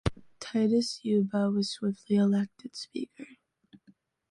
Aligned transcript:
Titus 0.39 0.99
Uba 1.03 1.51
was 1.51 1.69
swiftly 1.73 2.15
elected 2.15 2.75
speaker 2.75 3.27